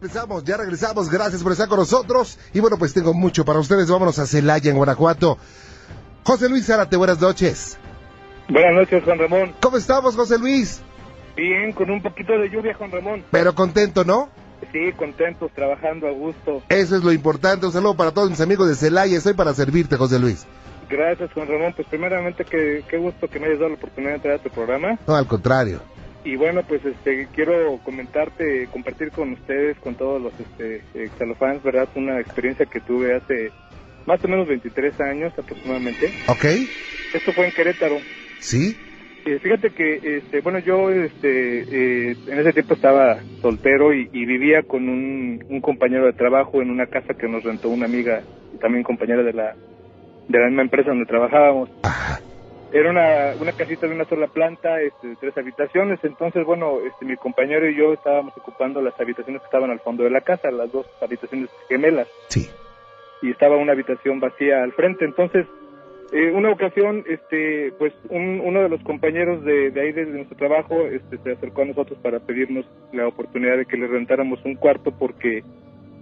Regresamos, 0.00 0.44
ya 0.44 0.56
regresamos, 0.56 1.08
gracias 1.08 1.42
por 1.42 1.52
estar 1.52 1.68
con 1.68 1.78
nosotros. 1.78 2.38
Y 2.52 2.60
bueno, 2.60 2.76
pues 2.78 2.92
tengo 2.92 3.14
mucho 3.14 3.44
para 3.44 3.58
ustedes, 3.58 3.90
vámonos 3.90 4.18
a 4.18 4.26
Celaya, 4.26 4.70
en 4.70 4.76
Guanajuato. 4.76 5.38
José 6.24 6.48
Luis 6.48 6.66
Zárate, 6.66 6.96
buenas 6.96 7.20
noches. 7.20 7.78
Buenas 8.48 8.74
noches, 8.74 9.02
Juan 9.04 9.18
Ramón. 9.18 9.54
¿Cómo 9.60 9.76
estamos, 9.76 10.16
José 10.16 10.38
Luis? 10.38 10.82
Bien, 11.36 11.72
con 11.72 11.90
un 11.90 12.02
poquito 12.02 12.38
de 12.38 12.50
lluvia, 12.50 12.74
Juan 12.74 12.90
Ramón. 12.90 13.24
Pero 13.30 13.54
contento, 13.54 14.04
¿no? 14.04 14.28
Sí, 14.72 14.92
contentos, 14.92 15.50
trabajando 15.52 16.06
a 16.06 16.10
gusto. 16.10 16.62
Eso 16.68 16.96
es 16.96 17.04
lo 17.04 17.12
importante. 17.12 17.66
Un 17.66 17.72
saludo 17.72 17.96
para 17.96 18.12
todos 18.12 18.30
mis 18.30 18.40
amigos 18.40 18.68
de 18.68 18.74
Celaya. 18.74 19.16
Estoy 19.16 19.34
para 19.34 19.54
servirte, 19.54 19.96
José 19.96 20.18
Luis. 20.18 20.46
Gracias, 20.88 21.32
Juan 21.32 21.48
Ramón. 21.48 21.72
Pues 21.74 21.88
primeramente, 21.88 22.44
que, 22.44 22.84
qué 22.88 22.98
gusto 22.98 23.28
que 23.28 23.38
me 23.40 23.46
hayas 23.46 23.58
dado 23.58 23.70
la 23.70 23.76
oportunidad 23.76 24.10
de 24.10 24.16
entrar 24.16 24.34
a 24.34 24.42
tu 24.42 24.50
programa. 24.50 24.98
No, 25.06 25.14
al 25.14 25.26
contrario. 25.26 25.80
Y 26.24 26.36
bueno, 26.36 26.62
pues 26.66 26.82
este 26.84 27.28
quiero 27.34 27.78
comentarte, 27.84 28.66
compartir 28.72 29.10
con 29.10 29.32
ustedes, 29.32 29.76
con 29.78 29.94
todos 29.94 30.20
los 30.20 30.32
este, 30.40 30.82
exalofans, 31.04 31.62
¿verdad? 31.62 31.88
Una 31.94 32.18
experiencia 32.18 32.64
que 32.64 32.80
tuve 32.80 33.14
hace 33.14 33.52
más 34.06 34.24
o 34.24 34.28
menos 34.28 34.48
23 34.48 35.00
años 35.00 35.32
aproximadamente. 35.38 36.06
Ok. 36.28 36.44
Esto 37.14 37.32
fue 37.34 37.46
en 37.46 37.52
Querétaro. 37.52 37.98
¿Sí? 38.38 38.74
Eh, 39.26 39.38
fíjate 39.38 39.70
que, 39.70 40.00
este, 40.18 40.40
bueno, 40.40 40.58
yo 40.58 40.90
este, 40.90 41.60
eh, 41.60 42.16
en 42.26 42.38
ese 42.38 42.52
tiempo 42.52 42.74
estaba 42.74 43.22
soltero 43.40 43.94
y, 43.94 44.08
y 44.12 44.26
vivía 44.26 44.62
con 44.62 44.86
un, 44.88 45.42
un, 45.48 45.60
compañero 45.62 46.04
de 46.06 46.12
trabajo 46.12 46.60
en 46.60 46.70
una 46.70 46.86
casa 46.86 47.14
que 47.14 47.26
nos 47.26 47.42
rentó 47.42 47.70
una 47.70 47.86
amiga 47.86 48.22
y 48.54 48.58
también 48.58 48.82
compañera 48.82 49.22
de 49.22 49.32
la, 49.32 49.54
de 50.28 50.38
la 50.38 50.46
misma 50.46 50.62
empresa 50.62 50.90
donde 50.90 51.06
trabajábamos. 51.06 51.70
Ajá. 51.84 52.03
Era 52.72 52.90
una, 52.90 53.34
una 53.40 53.52
casita 53.52 53.86
de 53.86 53.94
una 53.94 54.04
sola 54.04 54.26
planta, 54.26 54.80
este, 54.80 55.08
de 55.08 55.16
tres 55.16 55.36
habitaciones, 55.38 56.00
entonces, 56.02 56.44
bueno, 56.44 56.78
este, 56.84 57.04
mi 57.04 57.16
compañero 57.16 57.68
y 57.68 57.76
yo 57.76 57.92
estábamos 57.92 58.36
ocupando 58.36 58.82
las 58.82 58.98
habitaciones 59.00 59.42
que 59.42 59.46
estaban 59.46 59.70
al 59.70 59.78
fondo 59.78 60.02
de 60.02 60.10
la 60.10 60.22
casa, 60.22 60.50
las 60.50 60.72
dos 60.72 60.86
habitaciones 61.00 61.50
gemelas. 61.68 62.08
Sí. 62.28 62.50
Y 63.22 63.30
estaba 63.30 63.56
una 63.56 63.72
habitación 63.72 64.18
vacía 64.18 64.64
al 64.64 64.72
frente, 64.72 65.04
entonces, 65.04 65.46
eh, 66.12 66.32
una 66.32 66.50
ocasión, 66.50 67.04
este, 67.08 67.72
pues, 67.78 67.92
un, 68.08 68.40
uno 68.44 68.62
de 68.62 68.68
los 68.68 68.82
compañeros 68.82 69.44
de, 69.44 69.70
de 69.70 69.80
ahí 69.80 69.92
de 69.92 70.06
nuestro 70.06 70.36
trabajo, 70.36 70.80
este, 70.86 71.18
se 71.18 71.32
acercó 71.32 71.62
a 71.62 71.66
nosotros 71.66 71.98
para 72.02 72.18
pedirnos 72.18 72.66
la 72.92 73.06
oportunidad 73.06 73.56
de 73.56 73.66
que 73.66 73.76
le 73.76 73.86
rentáramos 73.86 74.44
un 74.44 74.56
cuarto 74.56 74.90
porque, 74.90 75.44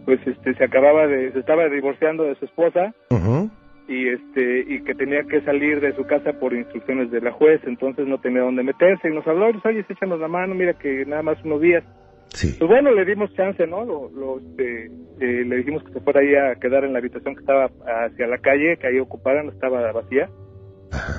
pues, 0.07 0.27
este, 0.27 0.55
se 0.55 0.65
acababa 0.65 1.07
de, 1.07 1.33
se 1.33 1.39
estaba 1.39 1.69
divorciando 1.69 2.25
de 2.25 2.35
su 2.37 2.47
esposa. 2.47 2.95
Uh 3.11 3.17
-huh 3.17 3.51
y 3.93 4.09
este 4.09 4.65
y 4.67 4.83
que 4.83 4.95
tenía 4.95 5.23
que 5.25 5.43
salir 5.43 5.81
de 5.81 5.95
su 5.95 6.05
casa 6.05 6.33
por 6.33 6.55
instrucciones 6.55 7.11
de 7.11 7.21
la 7.21 7.33
juez, 7.33 7.61
entonces 7.65 8.07
no 8.07 8.19
tenía 8.19 8.41
dónde 8.41 8.63
meterse 8.63 9.09
y 9.09 9.15
nos 9.15 9.27
habló, 9.27 9.49
oye, 9.65 9.85
échanos 9.87 10.19
la 10.19 10.29
mano, 10.29 10.55
mira 10.55 10.73
que 10.75 11.05
nada 11.05 11.23
más 11.23 11.43
unos 11.45 11.61
días. 11.61 11.85
Sí. 12.29 12.57
Pues 12.59 12.71
bueno, 12.71 12.93
le 12.93 13.05
dimos 13.05 13.35
chance, 13.35 13.67
¿no? 13.67 13.85
Lo, 13.85 14.09
lo, 14.09 14.39
este, 14.39 14.87
eh, 15.21 15.45
le 15.45 15.57
dijimos 15.57 15.85
que 15.85 15.93
se 15.93 16.01
fuera 16.01 16.21
ahí 16.21 16.35
a 16.35 16.55
quedar 16.59 16.85
en 16.85 16.95
la 16.95 17.01
habitación 17.01 17.35
que 17.35 17.41
estaba 17.41 17.71
hacia 17.85 18.27
la 18.27 18.39
calle, 18.39 18.79
que 18.79 18.87
ahí 18.87 18.99
ocupada, 18.99 19.43
no 19.43 19.53
estaba 19.53 19.93
vacía. 19.93 20.31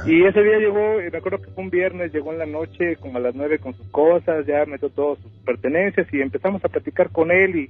Y 0.05 0.23
ese 0.23 0.41
día 0.41 0.57
llegó, 0.57 0.97
me 0.97 1.17
acuerdo 1.17 1.41
que 1.41 1.51
fue 1.51 1.63
un 1.63 1.69
viernes, 1.69 2.11
llegó 2.11 2.31
en 2.31 2.39
la 2.39 2.45
noche 2.45 2.95
como 2.97 3.17
a 3.17 3.21
las 3.21 3.35
nueve 3.35 3.59
con 3.59 3.73
sus 3.75 3.87
cosas, 3.89 4.45
ya 4.45 4.65
metió 4.65 4.89
todas 4.89 5.19
sus 5.19 5.31
pertenencias 5.45 6.07
y 6.11 6.21
empezamos 6.21 6.63
a 6.65 6.69
platicar 6.69 7.11
con 7.11 7.31
él 7.31 7.55
y 7.55 7.69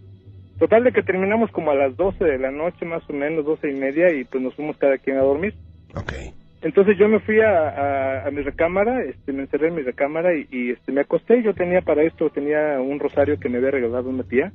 Total 0.60 0.84
de 0.84 0.92
que 0.92 1.04
terminamos 1.04 1.52
como 1.52 1.72
a 1.72 1.76
las 1.76 1.96
12 1.98 2.24
de 2.24 2.38
la 2.38 2.52
noche, 2.52 2.86
más 2.86 3.08
o 3.10 3.14
menos, 3.14 3.46
12 3.46 3.70
y 3.70 3.74
media, 3.74 4.12
y 4.14 4.24
pues 4.24 4.44
nos 4.44 4.56
fuimos 4.56 4.78
cada 4.78 4.98
quien 4.98 5.18
a 5.18 5.22
dormir. 5.22 5.56
Ok. 5.96 6.14
Entonces 6.62 6.98
yo 6.98 7.10
me 7.10 7.20
fui 7.20 7.42
a, 7.42 7.70
a, 7.70 8.28
a 8.28 8.32
mi 8.32 8.42
recámara, 8.42 9.04
este, 9.04 9.34
me 9.34 9.42
encerré 9.42 9.68
en 9.68 9.76
mi 9.76 9.82
recámara 9.82 10.34
y, 10.34 10.48
y, 10.50 10.72
este, 10.72 10.92
me 10.94 11.02
acosté. 11.02 11.44
Yo 11.44 11.54
tenía 11.54 11.82
para 11.82 12.04
esto, 12.04 12.30
tenía 12.30 12.80
un 12.80 13.00
rosario 13.00 13.38
que 13.38 13.50
me 13.50 13.58
había 13.58 13.72
regalado 13.72 14.10
una 14.10 14.24
tía. 14.24 14.54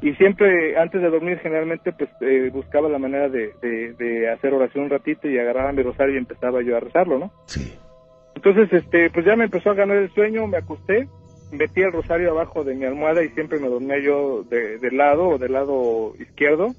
Y 0.00 0.14
siempre, 0.14 0.78
antes 0.78 1.02
de 1.02 1.10
dormir, 1.10 1.40
generalmente, 1.40 1.92
pues 1.92 2.08
eh, 2.20 2.48
buscaba 2.52 2.88
la 2.88 3.00
manera 3.00 3.28
de, 3.28 3.50
de, 3.60 3.94
de, 3.94 4.30
hacer 4.30 4.54
oración 4.54 4.84
un 4.84 4.90
ratito 4.90 5.28
y 5.28 5.36
agarraba 5.36 5.72
mi 5.72 5.82
rosario 5.82 6.14
y 6.14 6.18
empezaba 6.18 6.62
yo 6.62 6.76
a 6.76 6.80
rezarlo, 6.80 7.18
¿no? 7.18 7.32
Sí. 7.46 7.74
Entonces, 8.36 8.72
este, 8.72 9.10
pues 9.10 9.26
ya 9.26 9.34
me 9.34 9.44
empezó 9.44 9.70
a 9.70 9.74
ganar 9.74 9.96
el 9.96 10.14
sueño, 10.14 10.46
me 10.46 10.58
acosté 10.58 11.08
metí 11.50 11.80
el 11.80 11.92
rosario 11.92 12.30
abajo 12.30 12.64
de 12.64 12.74
mi 12.74 12.84
almohada 12.84 13.22
y 13.22 13.30
siempre 13.30 13.58
me 13.58 13.68
dormía 13.68 13.98
yo 13.98 14.42
de, 14.44 14.78
de 14.78 14.90
lado 14.90 15.28
o 15.28 15.38
del 15.38 15.52
lado 15.52 16.14
izquierdo. 16.18 16.74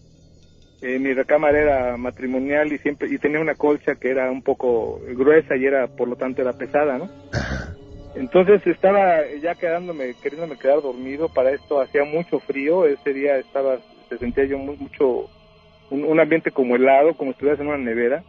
Eh, 0.81 0.97
mi 0.97 1.13
recámara 1.13 1.59
era 1.59 1.97
matrimonial 1.97 2.71
y 2.71 2.77
siempre 2.77 3.09
y 3.09 3.17
tenía 3.17 3.41
una 3.41 3.55
colcha 3.55 3.95
que 3.95 4.11
era 4.11 4.31
un 4.31 4.41
poco 4.41 5.01
gruesa 5.09 5.57
y 5.57 5.65
era 5.65 5.87
por 5.87 6.07
lo 6.07 6.15
tanto 6.15 6.41
era 6.41 6.53
pesada, 6.53 6.97
¿no? 6.97 7.09
Entonces 8.15 8.65
estaba 8.65 9.19
ya 9.41 9.55
quedándome 9.55 10.15
queriéndome 10.21 10.57
quedar 10.57 10.81
dormido. 10.81 11.27
Para 11.29 11.51
esto 11.51 11.81
hacía 11.81 12.05
mucho 12.05 12.39
frío. 12.39 12.85
Ese 12.85 13.13
día 13.13 13.37
estaba 13.37 13.79
se 14.07 14.17
sentía 14.17 14.45
yo 14.45 14.57
muy, 14.57 14.77
mucho 14.77 15.29
un, 15.89 16.05
un 16.05 16.19
ambiente 16.19 16.51
como 16.51 16.75
helado, 16.75 17.13
como 17.15 17.31
si 17.31 17.35
estuvieras 17.35 17.59
en 17.59 17.67
una 17.67 17.77
nevera. 17.77 18.23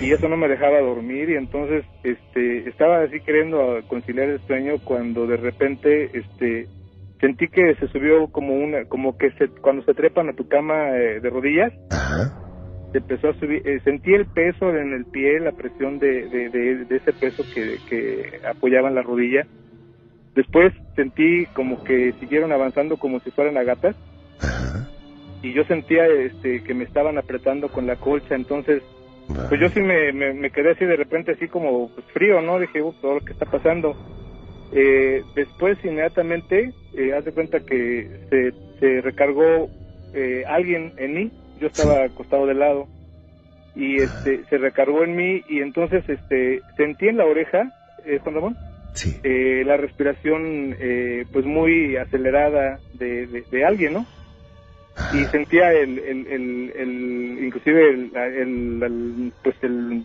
Y 0.00 0.12
eso 0.12 0.28
no 0.28 0.36
me 0.36 0.48
dejaba 0.48 0.80
dormir 0.80 1.28
y 1.30 1.34
entonces 1.34 1.84
este 2.04 2.68
estaba 2.68 3.02
así 3.02 3.20
queriendo 3.20 3.80
conciliar 3.88 4.28
el 4.28 4.40
sueño 4.46 4.74
cuando 4.84 5.26
de 5.26 5.36
repente 5.36 6.10
este 6.16 6.68
sentí 7.20 7.48
que 7.48 7.74
se 7.74 7.88
subió 7.88 8.28
como 8.28 8.54
una 8.54 8.84
como 8.84 9.18
que 9.18 9.32
se 9.32 9.48
cuando 9.48 9.82
se 9.82 9.94
trepan 9.94 10.28
a 10.28 10.34
tu 10.34 10.46
cama 10.46 10.90
eh, 10.96 11.20
de 11.20 11.30
rodillas 11.30 11.72
Ajá. 11.90 12.32
se 12.92 12.98
empezó 12.98 13.30
a 13.30 13.34
subir 13.40 13.66
eh, 13.66 13.80
sentí 13.82 14.14
el 14.14 14.26
peso 14.26 14.70
en 14.70 14.92
el 14.92 15.04
pie 15.06 15.40
la 15.40 15.50
presión 15.50 15.98
de, 15.98 16.28
de, 16.28 16.48
de, 16.48 16.84
de 16.84 16.96
ese 16.96 17.12
peso 17.12 17.42
que, 17.52 17.78
que 17.88 18.40
apoyaba 18.46 18.88
en 18.88 18.94
la 18.94 19.02
rodilla 19.02 19.48
después 20.36 20.72
sentí 20.94 21.46
como 21.54 21.82
que 21.82 22.12
siguieron 22.20 22.52
avanzando 22.52 22.98
como 22.98 23.18
si 23.18 23.32
fueran 23.32 23.56
agatas 23.56 23.96
Ajá. 24.40 24.88
y 25.42 25.52
yo 25.54 25.64
sentía 25.64 26.06
este 26.06 26.62
que 26.62 26.74
me 26.74 26.84
estaban 26.84 27.18
apretando 27.18 27.68
con 27.68 27.88
la 27.88 27.96
colcha 27.96 28.36
entonces 28.36 28.80
pues 29.48 29.60
yo 29.60 29.68
sí 29.70 29.80
me, 29.80 30.12
me, 30.12 30.32
me, 30.32 30.50
quedé 30.50 30.72
así 30.72 30.84
de 30.84 30.96
repente 30.96 31.32
así 31.32 31.48
como 31.48 31.88
pues, 31.88 32.06
frío, 32.12 32.40
¿no? 32.40 32.58
Dije, 32.58 32.82
uh, 32.82 32.92
todo 33.00 33.14
lo 33.14 33.20
que 33.20 33.32
está 33.32 33.46
pasando. 33.46 33.94
Eh, 34.72 35.22
después 35.34 35.78
inmediatamente, 35.84 36.72
eh, 36.94 37.12
haz 37.14 37.24
de 37.24 37.32
cuenta 37.32 37.60
que 37.60 38.08
se, 38.28 38.52
se 38.80 39.00
recargó 39.00 39.68
eh, 40.12 40.44
alguien 40.46 40.92
en 40.98 41.14
mí, 41.14 41.30
yo 41.60 41.68
estaba 41.68 42.04
acostado 42.04 42.46
de 42.46 42.54
lado 42.54 42.86
y 43.74 44.02
este 44.02 44.44
se 44.46 44.58
recargó 44.58 45.04
en 45.04 45.16
mí 45.16 45.42
y 45.48 45.60
entonces 45.60 46.02
este 46.08 46.60
sentí 46.76 47.08
en 47.08 47.16
la 47.16 47.26
oreja, 47.26 47.72
eh, 48.04 48.18
Juan 48.22 48.34
Ramón, 48.34 48.56
sí. 48.92 49.16
eh, 49.22 49.62
la 49.64 49.76
respiración 49.76 50.76
eh, 50.78 51.24
pues 51.32 51.44
muy 51.46 51.96
acelerada 51.96 52.78
de, 52.94 53.26
de, 53.26 53.44
de 53.50 53.64
alguien, 53.64 53.94
¿no? 53.94 54.06
Y 55.12 55.24
sentía 55.26 55.72
el, 55.72 55.98
el, 55.98 56.26
el, 56.26 56.72
el 56.76 57.44
inclusive 57.44 57.90
el, 57.90 58.12
el, 58.14 59.32
pues 59.42 59.56
el, 59.62 60.04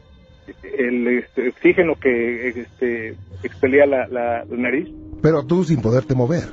el 0.64 1.08
este, 1.08 1.50
oxígeno 1.50 1.96
que 1.96 2.50
este 2.50 3.16
expelía 3.44 3.86
la, 3.86 4.08
la, 4.08 4.46
la, 4.46 4.58
nariz. 4.58 4.90
Pero 5.22 5.46
tú 5.46 5.64
sin 5.64 5.82
poderte 5.82 6.16
mover. 6.16 6.44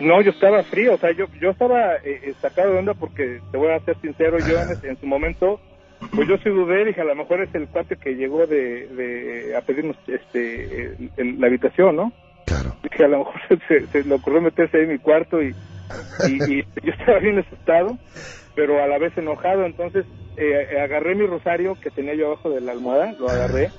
No 0.00 0.22
yo 0.22 0.30
estaba 0.30 0.62
frío 0.62 0.94
o 0.94 0.98
sea 0.98 1.10
yo 1.12 1.26
yo 1.40 1.50
estaba 1.50 1.96
eh, 2.04 2.32
sacado 2.40 2.72
de 2.72 2.78
onda 2.78 2.94
porque 2.94 3.40
te 3.50 3.58
voy 3.58 3.70
a 3.72 3.80
ser 3.80 3.96
sincero 4.00 4.38
yo 4.38 4.58
en, 4.60 4.90
en, 4.90 5.00
su 5.00 5.06
momento 5.06 5.60
pues 6.14 6.28
yo 6.28 6.36
sí 6.38 6.50
dudé 6.50 6.84
dije 6.84 7.00
a 7.00 7.04
lo 7.04 7.16
mejor 7.16 7.42
es 7.42 7.52
el 7.54 7.66
cuate 7.66 7.96
que 7.96 8.14
llegó 8.14 8.46
de, 8.46 8.86
de 8.86 9.56
a 9.56 9.60
pedirnos 9.62 9.96
este 10.06 10.96
la 11.16 11.48
habitación 11.48 11.96
no 11.96 12.12
claro. 12.46 12.76
Dije 12.82 13.04
a 13.04 13.08
lo 13.08 13.18
mejor 13.18 13.40
se, 13.68 13.86
se 13.88 14.04
le 14.04 14.14
ocurrió 14.14 14.40
meterse 14.40 14.76
ahí 14.76 14.84
en 14.84 14.92
mi 14.92 14.98
cuarto 14.98 15.42
y 15.42 15.52
y, 16.28 16.58
y, 16.58 16.62
yo 16.82 16.92
estaba 16.92 17.18
bien 17.18 17.38
asustado, 17.38 17.98
pero 18.54 18.82
a 18.82 18.86
la 18.86 18.98
vez 18.98 19.16
enojado. 19.16 19.64
Entonces 19.64 20.04
eh, 20.36 20.78
agarré 20.80 21.14
mi 21.14 21.26
rosario 21.26 21.76
que 21.80 21.90
tenía 21.90 22.14
yo 22.14 22.26
abajo 22.28 22.50
de 22.50 22.60
la 22.60 22.72
almohada, 22.72 23.12
lo 23.18 23.28
agarré 23.28 23.70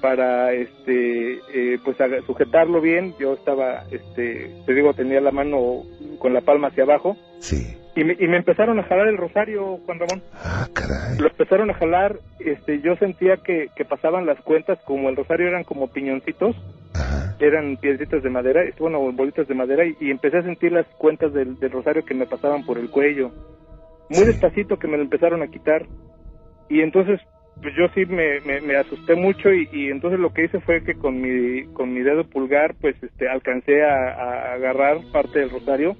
para 0.00 0.52
este 0.52 1.40
eh, 1.52 1.78
pues 1.84 1.96
sujetarlo 2.26 2.80
bien. 2.80 3.14
Yo 3.18 3.34
estaba, 3.34 3.84
este, 3.90 4.50
te 4.66 4.74
digo, 4.74 4.94
tenía 4.94 5.20
la 5.20 5.32
mano 5.32 5.82
con 6.18 6.32
la 6.32 6.42
palma 6.42 6.68
hacia 6.68 6.84
abajo. 6.84 7.16
Sí. 7.40 7.76
Y 7.96 8.04
me, 8.04 8.14
y 8.18 8.28
me 8.28 8.36
empezaron 8.36 8.78
a 8.78 8.82
jalar 8.82 9.08
el 9.08 9.16
rosario, 9.16 9.78
Juan 9.86 9.98
Ramón. 9.98 10.22
Ah, 10.34 10.68
caray. 10.74 11.18
Lo 11.18 11.28
empezaron 11.28 11.70
a 11.70 11.74
jalar, 11.74 12.18
este, 12.40 12.80
yo 12.82 12.94
sentía 12.96 13.38
que, 13.38 13.70
que 13.74 13.86
pasaban 13.86 14.26
las 14.26 14.38
cuentas, 14.42 14.78
como 14.84 15.08
el 15.08 15.16
rosario 15.16 15.48
eran 15.48 15.64
como 15.64 15.88
piñoncitos, 15.88 16.54
Ajá. 16.98 17.34
eran 17.38 17.76
piedritas 17.76 18.22
de 18.22 18.30
madera, 18.30 18.62
bueno, 18.78 19.00
bolitas 19.12 19.46
de 19.46 19.54
madera, 19.54 19.84
y, 19.84 19.96
y, 20.00 20.10
empecé 20.10 20.38
a 20.38 20.42
sentir 20.42 20.72
las 20.72 20.86
cuentas 20.98 21.32
del, 21.32 21.58
del, 21.58 21.70
rosario 21.70 22.04
que 22.04 22.14
me 22.14 22.26
pasaban 22.26 22.64
por 22.64 22.78
el 22.78 22.90
cuello. 22.90 23.30
Muy 24.08 24.20
sí. 24.20 24.26
despacito 24.26 24.78
que 24.78 24.88
me 24.88 24.96
lo 24.96 25.02
empezaron 25.02 25.42
a 25.42 25.48
quitar. 25.48 25.86
Y 26.68 26.80
entonces, 26.80 27.20
pues 27.60 27.74
yo 27.76 27.88
sí 27.94 28.06
me, 28.06 28.40
me, 28.40 28.60
me 28.60 28.76
asusté 28.76 29.14
mucho 29.14 29.52
y, 29.52 29.68
y, 29.72 29.90
entonces 29.90 30.18
lo 30.18 30.32
que 30.32 30.44
hice 30.44 30.60
fue 30.60 30.82
que 30.82 30.94
con 30.94 31.20
mi, 31.20 31.64
con 31.74 31.92
mi 31.92 32.00
dedo 32.00 32.24
pulgar, 32.24 32.74
pues 32.80 32.96
este, 33.02 33.28
alcancé 33.28 33.84
a, 33.84 34.10
a 34.10 34.52
agarrar 34.54 34.98
parte 35.12 35.40
del 35.40 35.50
rosario 35.50 35.96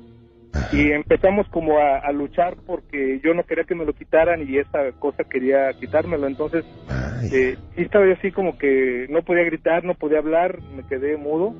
y 0.72 0.92
empezamos 0.92 1.46
como 1.48 1.78
a, 1.78 1.98
a, 1.98 2.12
luchar 2.12 2.56
porque 2.66 3.20
yo 3.22 3.34
no 3.34 3.44
quería 3.44 3.64
que 3.64 3.74
me 3.74 3.84
lo 3.84 3.92
quitaran 3.92 4.48
y 4.48 4.58
esa 4.58 4.92
cosa 4.98 5.24
quería 5.24 5.72
quitármelo. 5.78 6.26
Entonces, 6.26 6.64
eh, 7.32 7.56
sí 7.74 7.82
estaba 7.82 8.06
yo 8.06 8.12
así 8.12 8.30
como 8.30 8.58
que 8.58 9.06
no 9.10 9.22
podía 9.22 9.44
gritar, 9.44 9.84
no 9.84 9.94
podía 9.94 10.18
hablar, 10.18 10.60
me 10.74 10.86
quedé 10.86 11.16
mudo. 11.16 11.54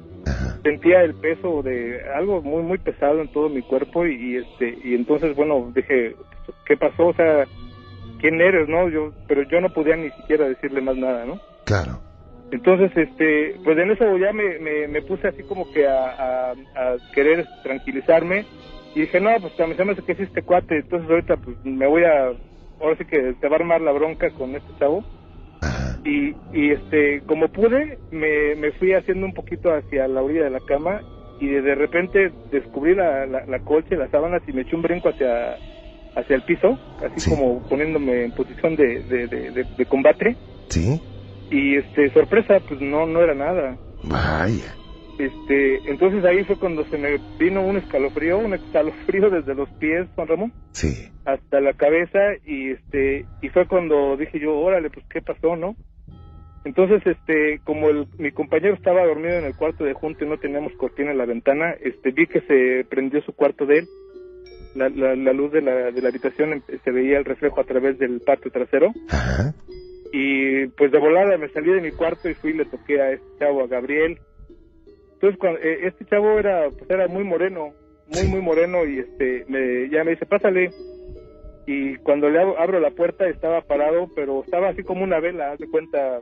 Sentía 0.63 1.03
el 1.03 1.15
peso 1.15 1.63
de 1.63 2.01
algo 2.15 2.43
muy, 2.43 2.63
muy 2.63 2.79
pesado 2.79 3.21
en 3.21 3.29
todo 3.29 3.49
mi 3.49 3.63
cuerpo 3.63 4.05
y, 4.07 4.37
este 4.37 4.77
y 4.85 4.95
entonces, 4.95 5.37
bueno, 5.37 5.73
dije, 5.75 6.17
¿qué 6.67 6.77
pasó? 6.77 7.07
O 7.07 7.15
sea, 7.15 7.45
¿quién 8.21 8.41
eres, 8.41 8.69
no? 8.69 8.89
Yo, 8.89 9.13
pero 9.29 9.43
yo 9.43 9.61
no 9.61 9.73
podía 9.73 9.97
ni 9.97 10.11
siquiera 10.11 10.49
decirle 10.49 10.81
más 10.81 10.97
nada, 10.97 11.25
¿no? 11.25 11.41
Claro. 11.65 12.01
Entonces, 12.51 12.91
este, 12.97 13.57
pues 13.65 13.77
en 13.79 13.91
eso 13.91 14.17
ya 14.19 14.33
me, 14.33 14.87
me, 14.89 15.03
puse 15.03 15.29
así 15.29 15.43
como 15.43 15.71
que 15.73 15.87
a, 15.87 16.53
a, 16.53 16.55
querer 17.13 17.45
tranquilizarme 17.65 18.47
y 18.97 19.03
dije, 19.03 19.21
no, 19.21 19.29
pues 19.43 19.53
me 19.59 19.75
llama 19.75 19.95
que 19.95 20.13
es 20.13 20.21
este 20.21 20.41
cuate, 20.41 20.79
entonces 20.79 21.11
ahorita 21.11 21.37
pues 21.37 21.55
me 21.65 21.87
voy 21.87 22.05
a, 22.05 22.29
ahora 22.81 22.97
sí 22.97 23.05
que 23.05 23.35
te 23.39 23.47
va 23.47 23.57
a 23.57 23.59
armar 23.59 23.83
la 23.83 23.93
bronca 23.93 24.31
con 24.31 24.57
este 24.57 24.73
chavo. 24.79 25.05
Y, 26.03 26.35
y 26.55 26.71
este, 26.71 27.21
como 27.27 27.49
pude, 27.49 27.99
me, 28.11 28.55
me 28.55 28.73
fui 28.73 28.95
haciendo 28.95 29.27
un 29.27 29.35
poquito 29.35 29.71
hacia 29.71 30.09
la 30.09 30.23
orilla 30.23 30.45
de 30.45 30.51
la 30.51 30.61
cama 30.61 31.03
y 31.41 31.47
de, 31.47 31.75
repente 31.75 32.33
descubrí 32.51 32.95
la, 32.95 33.27
la, 33.27 33.59
colcha 33.59 33.95
y 33.95 33.99
las 33.99 34.11
sábanas 34.11 34.41
y 34.47 34.53
me 34.55 34.63
eché 34.63 34.75
un 34.75 34.81
brinco 34.83 35.11
hacia, 35.11 35.59
hacia 36.15 36.37
el 36.37 36.43
piso, 36.45 36.79
así 37.05 37.29
como 37.29 37.69
poniéndome 37.69 38.25
en 38.25 38.33
posición 38.33 38.77
de, 38.77 39.03
de, 39.03 39.67
de 39.77 39.87
combate. 39.87 40.37
Sí. 40.69 40.99
Y 41.51 41.77
este 41.77 42.09
sorpresa 42.15 42.61
pues 42.67 42.81
no 42.81 43.05
no 43.05 43.21
era 43.21 43.35
nada. 43.35 43.77
Vaya 44.05 44.75
este 45.19 45.91
entonces 45.91 46.25
ahí 46.25 46.45
fue 46.45 46.57
cuando 46.57 46.85
se 46.87 46.99
me 46.99 47.19
vino 47.39 47.63
un 47.63 47.77
escalofrío 47.77 48.39
un 48.39 48.55
escalofrío 48.55 49.31
desde 49.31 49.55
los 49.55 49.69
pies 49.79 50.07
Juan 50.15 50.29
Ramón 50.29 50.53
sí. 50.73 51.11
hasta 51.25 51.61
la 51.61 51.73
cabeza 51.73 52.19
y 52.45 52.71
este 52.71 53.27
y 53.43 53.49
fue 53.49 53.67
cuando 53.67 54.17
dije 54.17 54.39
yo 54.39 54.59
órale 54.59 54.91
pues 54.91 55.07
qué 55.09 55.23
pasó 55.23 55.57
no 55.57 55.77
entonces 56.65 57.01
este 57.07 57.61
como 57.65 57.89
el, 57.89 58.07
mi 58.19 58.33
compañero 58.33 58.75
estaba 58.75 59.07
dormido 59.07 59.39
en 59.39 59.45
el 59.45 59.57
cuarto 59.57 59.85
de 59.85 59.95
junto 59.95 60.25
y 60.25 60.29
no 60.29 60.39
teníamos 60.39 60.73
cortina 60.75 61.13
en 61.13 61.19
la 61.19 61.27
ventana 61.27 61.75
este 61.81 62.11
vi 62.11 62.27
que 62.27 62.41
se 62.43 62.85
prendió 62.89 63.23
su 63.23 63.33
cuarto 63.33 63.67
de 63.67 63.79
él 63.79 63.89
la, 64.77 64.89
la, 64.89 65.33
luz 65.33 65.53
de 65.53 65.63
la, 65.63 65.91
de 65.91 66.03
la 66.03 66.09
habitación 66.09 66.63
se 66.85 66.91
veía 66.91 67.19
el 67.19 67.25
reflejo 67.25 67.61
a 67.61 67.65
través 67.65 67.99
del 67.99 68.21
patio 68.21 68.51
trasero. 68.51 68.93
Ajá. 69.09 69.55
Y 70.13 70.67
pues 70.69 70.93
de 70.93 70.99
volada 70.99 71.37
me 71.37 71.49
salí 71.49 71.73
de 71.73 71.81
mi 71.81 71.93
cuarto 71.93 72.29
y 72.29 72.35
fui 72.35 72.51
y 72.51 72.55
le 72.55 72.65
toqué 72.67 73.01
a 73.01 73.13
este 73.13 73.27
chavo, 73.39 73.65
a 73.65 73.67
Gabriel. 73.67 74.19
Entonces 75.17 75.39
cuando, 75.39 75.61
eh, 75.61 75.87
este 75.87 76.05
chavo 76.05 76.39
era 76.39 76.71
pues 76.71 76.91
era 76.91 77.09
muy 77.09 77.25
moreno, 77.25 77.73
muy 78.07 78.27
muy 78.27 78.41
moreno 78.41 78.85
y 78.85 78.99
este 78.99 79.45
me, 79.49 79.89
ya 79.89 80.05
me 80.05 80.13
dice, 80.13 80.27
"Pásale." 80.27 80.71
Y 81.67 81.97
cuando 81.97 82.29
le 82.31 82.39
abro, 82.39 82.79
la 82.79 82.91
puerta 82.91 83.27
estaba 83.29 83.61
parado, 83.63 84.09
pero 84.15 84.45
estaba 84.45 84.69
así 84.69 84.83
como 84.83 85.03
una 85.03 85.19
vela, 85.19 85.53
haz 85.53 85.59
de 85.59 85.69
cuenta, 85.69 86.21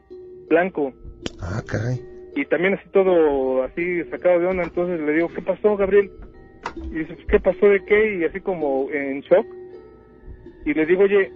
blanco. 0.48 0.94
Ah, 1.40 1.62
caray. 1.66 2.00
Y 2.34 2.46
también 2.46 2.74
así 2.74 2.88
todo 2.90 3.62
así 3.64 4.02
sacado 4.04 4.40
de 4.40 4.46
onda, 4.46 4.62
entonces 4.62 5.00
le 5.00 5.12
digo, 5.12 5.28
"¿Qué 5.34 5.42
pasó, 5.42 5.76
Gabriel?" 5.76 6.10
Y 6.90 6.98
dice, 7.00 7.16
"¿Qué 7.28 7.40
pasó 7.40 7.66
de 7.66 7.84
qué?" 7.84 8.16
Y 8.16 8.24
así 8.24 8.40
como 8.40 8.88
en 8.90 9.20
shock. 9.20 9.46
Y 10.64 10.72
le 10.72 10.86
digo, 10.86 11.02
"Oye, 11.02 11.30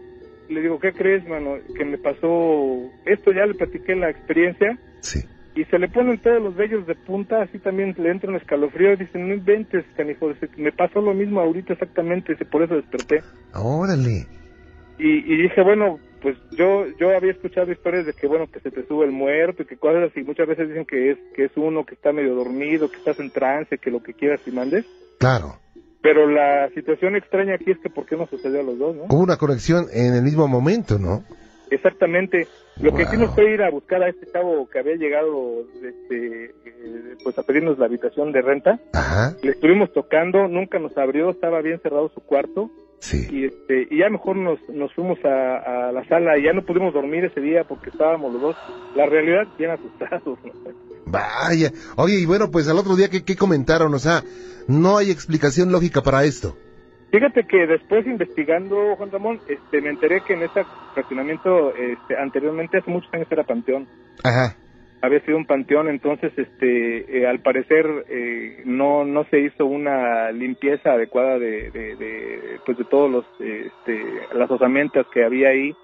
le 0.49 0.63
digo, 0.63 0.79
¿qué 0.79 0.93
crees, 0.93 1.27
mano? 1.29 1.57
Que 1.77 1.85
me 1.85 1.99
pasó 1.99 2.91
esto, 3.05 3.33
ya 3.33 3.47
le 3.47 3.55
platiqué 3.55 3.95
la 3.95 4.11
experiencia. 4.11 4.79
Sí. 5.01 5.21
Y 5.59 5.65
se 5.65 5.79
le 5.81 5.89
ponen 5.89 6.19
todos 6.19 6.41
los 6.41 6.55
vellos 6.55 6.87
de 6.87 6.95
punta, 6.95 7.43
así 7.43 7.59
también 7.59 7.93
le 7.99 8.13
entra 8.13 8.31
un 8.31 8.37
escalofrío. 8.37 8.97
Dicen, 8.97 9.27
no 9.27 9.35
inventes, 9.35 9.85
canijo, 9.97 10.31
me 10.57 10.71
pasó 10.71 11.01
lo 11.01 11.13
mismo 11.15 11.41
ahorita 11.41 11.73
exactamente, 11.73 12.37
por 12.45 12.63
eso 12.63 12.77
desperté. 12.77 13.25
Órale. 13.55 14.25
Y, 15.01 15.35
y 15.35 15.43
dije, 15.43 15.61
bueno, 15.63 15.99
pues 16.23 16.37
yo 16.53 16.87
yo 17.01 17.11
había 17.11 17.33
escuchado 17.33 17.73
historias 17.73 18.07
de 18.07 18.13
que, 18.13 18.29
bueno, 18.29 18.47
que 18.47 18.61
se 18.61 18.71
te 18.71 18.87
sube 18.87 19.07
el 19.07 19.11
muerto 19.11 19.65
y 19.65 19.67
que 19.67 19.77
cosas 19.77 20.09
así. 20.09 20.23
Muchas 20.23 20.47
veces 20.47 20.69
dicen 20.69 20.85
que 20.85 21.11
es, 21.11 21.19
que 21.35 21.47
es 21.47 21.53
uno 21.57 21.85
que 21.85 21.97
está 21.97 22.13
medio 22.13 22.37
dormido, 22.37 22.89
que 22.89 22.99
estás 22.99 23.19
en 23.19 23.33
trance, 23.33 23.79
que 23.79 23.91
lo 23.91 24.01
que 24.01 24.15
quieras 24.15 24.41
y 24.47 24.53
mandes. 24.53 24.87
Claro. 25.19 25.57
Pero 26.01 26.29
la 26.31 26.69
situación 26.71 27.17
extraña 27.17 27.57
aquí 27.57 27.73
es 27.73 27.79
que 27.79 27.91
por 27.91 28.07
qué 28.07 28.17
no 28.17 28.29
sucedió 28.29 28.61
a 28.61 28.63
los 28.63 28.79
dos, 28.79 28.95
¿no? 28.95 29.03
Hubo 29.09 29.25
una 29.25 29.39
conexión 29.39 29.87
en 29.93 30.15
el 30.15 30.23
mismo 30.23 30.47
momento, 30.47 31.01
¿no? 31.01 31.25
Exactamente. 31.69 32.47
Lo 32.81 32.95
que 32.95 33.03
hicimos 33.03 33.35
fue 33.35 33.53
ir 33.53 33.63
a 33.63 33.71
buscar 33.71 34.03
a 34.03 34.09
este 34.09 34.27
chavo 34.31 34.69
que 34.69 34.79
había 34.79 34.95
llegado 34.95 35.65
este, 35.75 36.45
eh, 36.65 37.17
pues 37.25 37.37
a 37.39 37.43
pedirnos 37.43 37.79
la 37.79 37.87
habitación 37.87 38.33
de 38.33 38.43
renta. 38.43 38.79
Ajá. 38.93 39.35
Le 39.43 39.51
estuvimos 39.51 39.93
tocando, 39.93 40.47
nunca 40.49 40.79
nos 40.79 40.97
abrió, 40.97 41.31
estaba 41.31 41.61
bien 41.61 41.81
cerrado 41.83 42.11
su 42.15 42.21
cuarto. 42.21 42.71
Sí. 43.01 43.29
Y, 43.31 43.45
este, 43.47 43.87
y 43.91 43.99
ya 43.99 44.11
mejor 44.11 44.37
nos, 44.37 44.59
nos 44.69 44.93
fuimos 44.95 45.19
a, 45.25 45.93
la 45.93 46.05
sala 46.09 46.37
y 46.39 46.45
ya 46.45 46.53
no 46.53 46.65
pudimos 46.65 46.93
dormir 46.93 47.25
ese 47.25 47.41
día 47.41 47.65
porque 47.65 47.91
estábamos 47.91 48.33
los 48.33 48.43
dos, 48.43 48.57
la 48.95 49.07
realidad, 49.07 49.47
bien 49.57 49.71
asustados. 49.71 50.39
Vaya. 51.07 51.73
Oye, 51.97 52.21
y 52.21 52.27
bueno, 52.27 52.51
pues 52.51 52.69
al 52.69 52.79
otro 52.79 52.97
día, 52.97 53.09
¿qué, 53.09 53.25
qué 53.25 53.37
comentaron? 53.37 53.95
O 53.95 53.99
sea, 53.99 54.23
no 54.67 54.99
hay 54.99 55.11
explicación 55.11 55.73
lógica 55.73 56.03
para 56.03 56.25
esto. 56.25 56.57
Fíjate 57.11 57.45
que 57.45 57.67
después 57.67 58.07
investigando, 58.07 58.95
Juan 58.97 59.11
Ramón, 59.11 59.41
este, 59.49 59.81
me 59.81 59.89
enteré 59.89 60.21
que 60.21 60.35
en 60.35 60.43
ese 60.43 60.65
fraccionamiento 60.93 61.75
este, 61.75 62.17
anteriormente, 62.17 62.79
hace 62.79 62.91
muchos 62.91 63.13
años 63.15 63.29
era 63.31 63.45
panteón. 63.45 63.87
Ajá. 64.23 64.57
Había 65.01 65.21
sido 65.21 65.39
un 65.39 65.47
panteón, 65.47 65.89
entonces, 65.89 66.33
este, 66.37 67.19
eh, 67.19 67.27
al 67.27 67.41
parecer, 67.41 67.87
eh, 68.09 68.63
no, 68.67 69.05
no 69.05 69.25
se 69.31 69.41
hizo 69.41 69.65
una 69.65 70.31
limpieza 70.33 70.93
adecuada 70.93 71.39
de, 71.39 71.71
de, 71.71 71.97
de 71.97 72.61
pues 72.67 72.77
de 72.77 72.85
todos 72.85 73.11
los, 73.11 73.25
este, 73.41 74.05
las 74.35 74.51
osamentas 74.51 75.07
que 75.15 75.25
había 75.25 75.51
ahí 75.51 75.75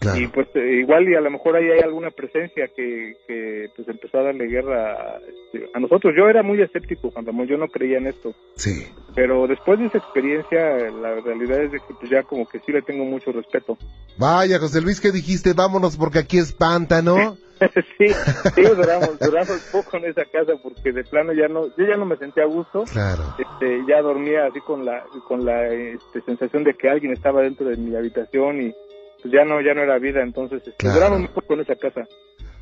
y 0.00 0.26
pues 0.28 0.48
eh, 0.54 0.78
igual 0.80 1.08
y 1.08 1.14
a 1.14 1.20
lo 1.20 1.30
mejor 1.30 1.56
ahí 1.56 1.70
hay 1.70 1.80
alguna 1.80 2.10
presencia 2.10 2.68
que, 2.74 3.16
que 3.26 3.66
pues 3.74 3.88
empezó 3.88 4.18
a 4.18 4.24
darle 4.24 4.46
guerra 4.46 5.18
este, 5.28 5.68
a, 5.74 5.80
nosotros. 5.80 6.14
Yo 6.16 6.28
era 6.28 6.42
muy 6.42 6.60
escéptico, 6.62 7.10
Juan 7.10 7.26
Ramón, 7.26 7.46
yo 7.46 7.56
no 7.56 7.66
creía 7.66 7.98
en 7.98 8.06
esto. 8.06 8.32
Sí. 8.54 8.86
Pero 9.14 9.46
después 9.46 9.78
de 9.78 9.86
esa 9.86 9.98
experiencia, 9.98 10.60
la 10.90 11.20
realidad 11.20 11.62
es 11.62 11.72
de 11.72 11.78
que 11.78 11.94
pues 11.98 12.10
ya 12.10 12.22
como 12.22 12.46
que 12.46 12.60
sí 12.60 12.72
le 12.72 12.82
tengo 12.82 13.04
mucho 13.04 13.32
respeto. 13.32 13.76
Vaya, 14.16 14.58
José 14.58 14.80
Luis, 14.80 15.00
¿qué 15.00 15.10
dijiste? 15.10 15.52
Vámonos 15.52 15.96
porque 15.96 16.20
aquí 16.20 16.38
es 16.38 16.52
pantano. 16.52 17.36
sí, 17.98 18.06
sí, 18.54 18.62
duramos, 18.62 19.18
duramos 19.18 19.58
poco 19.72 19.96
en 19.96 20.04
esa 20.04 20.24
casa 20.26 20.52
porque 20.62 20.92
de 20.92 21.02
plano 21.02 21.32
ya 21.32 21.48
no, 21.48 21.66
yo 21.76 21.86
ya 21.86 21.96
no 21.96 22.06
me 22.06 22.16
sentía 22.16 22.44
a 22.44 22.46
gusto. 22.46 22.84
Claro. 22.84 23.34
Este, 23.36 23.80
ya 23.88 24.00
dormía 24.00 24.46
así 24.46 24.60
con 24.60 24.84
la, 24.84 25.04
con 25.26 25.44
la 25.44 25.66
este, 25.66 26.20
sensación 26.22 26.62
de 26.62 26.74
que 26.74 26.88
alguien 26.88 27.12
estaba 27.12 27.42
dentro 27.42 27.68
de 27.68 27.76
mi 27.76 27.96
habitación 27.96 28.62
y 28.62 28.74
pues 29.22 29.32
ya 29.32 29.44
no, 29.44 29.60
ya 29.60 29.74
no 29.74 29.82
era 29.82 29.98
vida, 29.98 30.22
entonces 30.22 30.62
este, 30.66 30.88
duramos 30.88 31.20
un 31.20 31.28
poco 31.28 31.54
en 31.54 31.60
esa 31.60 31.76
casa. 31.76 32.06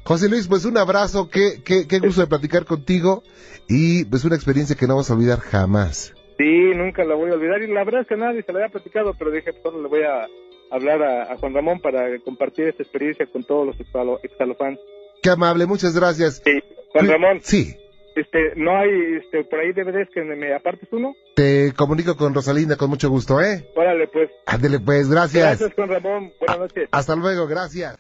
José 0.05 0.29
Luis, 0.29 0.47
pues 0.47 0.65
un 0.65 0.79
abrazo, 0.79 1.29
qué, 1.29 1.61
qué, 1.65 1.89
qué 1.89 1.99
gusto 1.99 2.21
de 2.21 2.29
platicar 2.29 2.65
contigo 2.65 3.23
y 3.69 4.05
pues 4.05 4.25
una 4.25 4.37
experiencia 4.37 4.77
que 4.77 4.87
no 4.87 4.95
vamos 4.95 5.11
a 5.11 5.15
olvidar 5.15 5.41
jamás. 5.41 6.15
Sí, 6.39 6.71
nunca 6.75 7.05
la 7.05 7.15
voy 7.15 7.31
a 7.31 7.35
olvidar 7.35 7.63
y 7.63 7.67
la 7.73 7.83
verdad 7.83 8.03
es 8.03 8.09
que 8.09 8.17
nadie 8.17 8.43
se 8.43 8.53
la 8.53 8.61
había 8.61 8.73
platicado, 8.73 9.15
pero 9.19 9.31
dije, 9.31 9.53
pues 9.53 9.75
le 9.75 9.89
voy 9.89 10.03
a 10.03 10.27
hablar 10.71 11.03
a, 11.03 11.37
Juan 11.39 11.55
Ramón 11.55 11.81
para 11.81 12.19
compartir 12.21 12.69
esta 12.69 12.83
experiencia 12.83 13.27
con 13.27 13.45
todos 13.45 13.67
los 13.67 13.77
exhalofans. 14.23 14.79
Qué 15.23 15.31
amable, 15.31 15.67
muchas 15.67 15.97
gracias. 15.97 16.43
Sí, 16.45 16.61
Juan 16.93 17.09
Ramón. 17.09 17.41
Sí. 17.43 17.77
Este, 18.17 18.55
no 18.57 18.75
hay, 18.75 19.19
este, 19.23 19.45
por 19.45 19.61
ahí 19.61 19.73
DVDs 19.73 20.09
que 20.13 20.23
me, 20.23 20.55
apartes 20.55 20.89
uno. 20.91 21.15
Te 21.35 21.73
comunico 21.77 22.17
con 22.17 22.35
Rosalinda 22.35 22.77
con 22.77 22.89
mucho 22.89 23.11
gusto, 23.11 23.43
¿eh? 23.43 23.69
Órale, 23.77 24.09
pues. 24.09 24.31
Ándele, 24.47 24.81
pues, 24.81 25.11
gracias. 25.11 25.59
Gracias, 25.59 25.75
Juan 25.75 25.91
Ramón. 25.91 26.33
Buenas 26.39 26.59
noches. 26.59 26.89
Hasta 26.91 27.15
luego, 27.15 27.47
gracias. 27.47 27.95